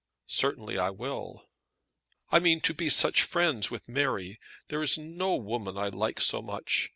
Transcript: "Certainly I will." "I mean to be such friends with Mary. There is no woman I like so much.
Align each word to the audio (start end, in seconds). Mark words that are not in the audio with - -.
"Certainly 0.25 0.79
I 0.79 0.89
will." 0.89 1.47
"I 2.31 2.39
mean 2.39 2.59
to 2.61 2.73
be 2.73 2.89
such 2.89 3.21
friends 3.21 3.69
with 3.69 3.87
Mary. 3.87 4.39
There 4.69 4.81
is 4.81 4.97
no 4.97 5.35
woman 5.35 5.77
I 5.77 5.89
like 5.89 6.19
so 6.21 6.41
much. 6.41 6.89